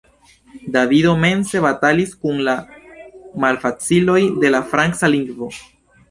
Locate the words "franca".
4.71-5.11